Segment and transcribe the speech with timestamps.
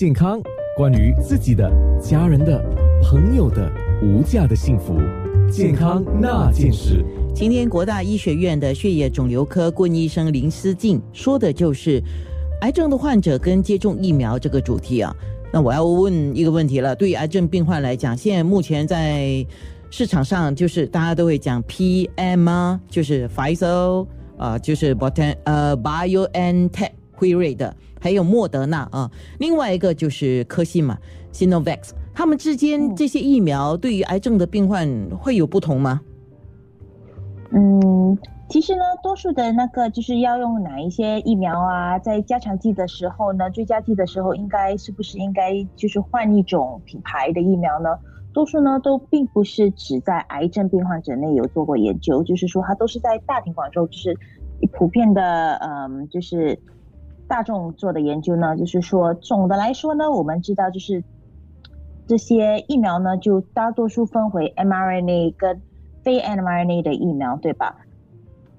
[0.00, 0.40] 健康，
[0.74, 2.58] 关于自己的、家人的、
[3.02, 3.70] 朋友的
[4.02, 4.98] 无价的幸福，
[5.52, 7.04] 健康那件事。
[7.34, 12.02] 今天国大医学院的血液肿瘤科顾问医生林思静说的就是
[12.62, 15.14] 癌症的患者跟接种疫苗这个主题啊。
[15.52, 19.46] 那我要问一个问题了，对于癌症病患来讲，现在目前在
[19.90, 24.06] 市场上就是大家都会讲 PM 啊，就是 Pfizer
[24.38, 26.88] 啊，就是 Botan 呃 BioNTech
[27.20, 30.96] 辉瑞的，还有莫德纳啊，另外一个就是科兴嘛
[31.34, 36.00] ，Sinovac，他们之间这些疫苗对于癌症的病患会有不同吗？
[37.52, 38.16] 嗯，
[38.48, 47.90] 其实呢，多数的那个就是要用哪一些疫苗啊，在加强剂的时候呢，追加剂的时候，应该是不是应该就是换一种品牌的疫苗呢？
[48.32, 54.16] 多数呢都并不是只在癌症病患者内有做过研究，就是说它都是在大庭广众，就是
[54.72, 56.56] 普遍的，嗯，就是
[57.30, 61.04] 大众做的研究呢，就是说总的来说呢，我们知道就是
[62.08, 65.62] 这些疫苗呢，就大多数分为 mRNA 跟
[66.02, 67.76] 非 mRNA 的疫苗，对吧？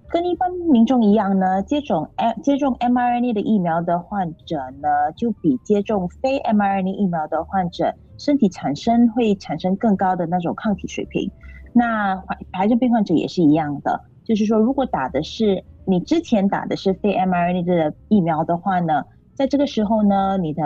[0.09, 11.29] 跟一般民众一样呢，接种 m 接种 mRNA 的疫苗的患者呢，就比接种非 mRNA 疫苗的患者身体产生会产生更高的那种抗体水平。
[11.73, 20.63] 那癌症病患者也是一样的，就是说，如果打的是你之前打的是非 mRNA 的疫苗的话呢，在这个时候呢，你的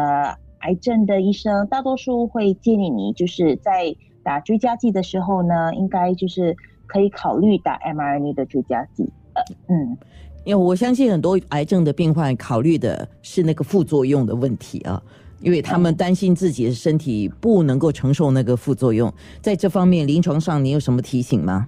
[0.59, 6.55] 癌症的医生大多数会建议你，就是在打追加剂的时候呢，应该就是
[6.85, 9.09] 可以考虑打 mRNA 的追加剂。
[9.33, 9.97] 呃嗯，
[10.43, 15.01] 因为我相信很多癌症的病患考虑的是那个副作用的问题啊，
[15.41, 19.11] 因为他们担心自己的身体不能够承受那个副作用。
[19.41, 21.67] 在这方面，临床上你有什么提醒吗？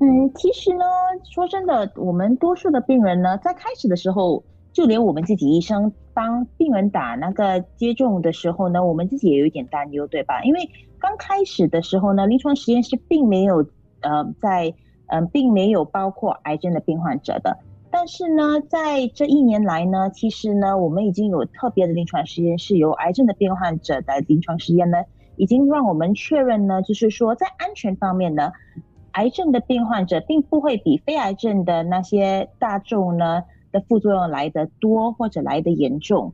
[0.00, 0.84] 嗯，其实呢，
[1.24, 10.42] 说真的，我们多数的病人呢，在开始的时候，就连我们自己医生帮病人打那个接种的时候呢，我们自己也有一点担忧，对吧？
[10.42, 13.66] 因为刚开始的时候呢，临床实验室并没有
[14.00, 14.74] 呃在。
[15.08, 17.58] 嗯，并没有包括癌症的病患者的，
[17.92, 24.98] 但是呢，在这一年来呢，其实呢，我们已经有特别的临床实验，室由癌症的病患者的临床实验呢，
[25.36, 28.50] 已经让我们确认呢，就是说在安全方面呢，
[29.16, 36.32] 癌症的病患者并不会比非癌症的那些大众呢的副作用来得多或者来得严重。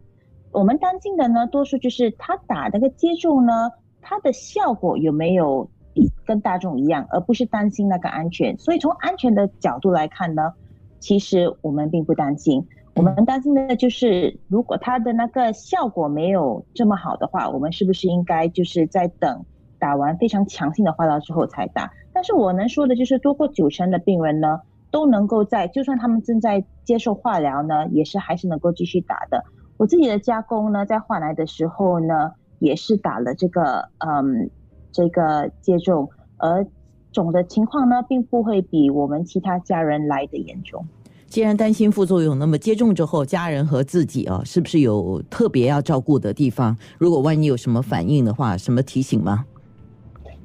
[0.50, 3.70] 我们担心的呢，多数就是他打那个接种呢，
[4.00, 6.10] 它的效果有没有比？
[6.24, 8.56] 跟大众一样，而不是担心那个安全。
[8.58, 10.52] 所以从安全的角度来看呢，
[10.98, 12.66] 其实我们并不担心。
[12.94, 19.44] 我们担心的就是，如果它的那个效果没有这么好的话，我们是不是应该就是在等
[19.82, 21.90] 打完非常强性的化疗之后才打？
[22.12, 24.60] 但是我能说的就是，多过九成的病人呢，
[24.92, 29.44] 都能够在就算他们正在接受化疗呢，也是还是能够继续打的。
[29.76, 34.48] 我自己的家公呢，在换来的时候呢，也是打了这个嗯。
[34.94, 36.06] 这个接种，
[36.36, 36.66] 而
[37.12, 40.84] 总的情况呢，并不会比我们其他家人来的严重。
[41.28, 46.76] 既然担心副作用，那么接种之后，家人和自己啊，是不是有特别要照顾的地方？
[46.98, 49.46] 如果万一有什么反应的话，什么提醒吗？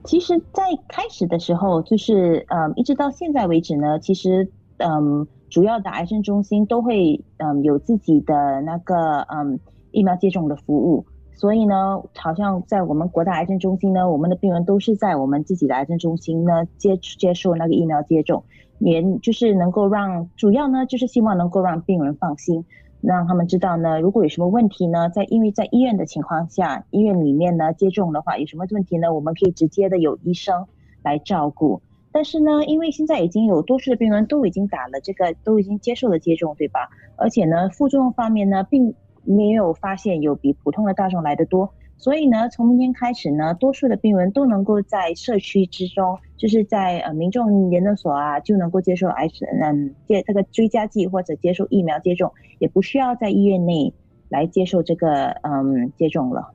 [0.08, 9.60] 其实，在开始的时候，就是嗯，一直到现在为止呢，其实嗯，主要的癌症中心都会嗯有自己的那个嗯
[9.92, 11.06] 疫苗接种的服务。
[11.34, 18.46] 所以呢，好像在我们国大癌症中心呢，我们的病人都是在我们自己的癌症中心呢接接受那个疫苗接种，
[18.80, 22.64] 也就是能够让主要呢就是希望能够让病人放心，
[23.02, 30.66] 让他们知道呢，如果有什么问题呢，在因为在医院的情况下，医院里面呢接种的话有什么问题呢，我们可以直接的有医生
[31.04, 31.82] 来照顾。
[32.12, 36.90] 但是呢，因为现在已经有多数的病人都已经打了这个，都已经接受了接种，对吧？
[37.16, 53.92] 而且呢，副作用方面呢，并没有发现有比普通的大众来的多，所以呢，从明天开始呢，多数的病人都能够在社区之中，就是在呃民众研究所啊，就能够接受癌症嗯接这个追加剂或者接受疫苗接种，也不需要在医院内
[54.30, 56.54] 来接受这个嗯接种了。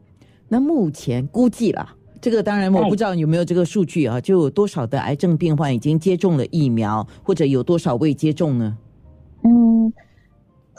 [0.48, 8.78] 那目前估计啦，这个当然我不知道有没有这个数据啊，就有多少的癌症病患已经接种了疫苗，或者有多少未接种呢？
[9.42, 9.92] 嗯。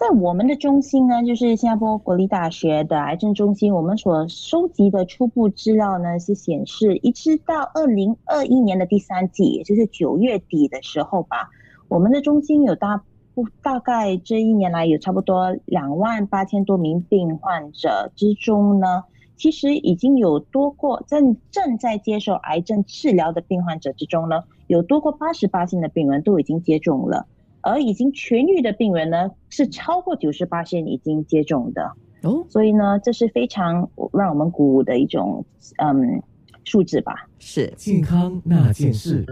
[0.04, 11.50] 在我们的中心呢，就是新加坡国立大学的癌症中心，我们所收集的初步资料呢，是显示，一直到二零二一年的第三季，也就是九月底的时候吧，
[11.88, 13.02] 我们的中心有大
[13.34, 19.06] 不大概这一年来有差不多两万八千多名病患者之中呢，
[19.38, 27.26] 其实已经有多过正正在接受癌症治疗的病患者之中呢，有多过八十八的病人都已经接种了。
[27.64, 31.92] 而已经痊愈的病人呢，是超过九十八线已经接种的。
[32.22, 35.44] 哦，所以呢，这是非常让我们鼓舞的一种
[35.78, 36.22] 嗯
[36.64, 37.28] 数字吧。
[37.40, 37.74] 是。
[37.76, 39.26] 健康那件事。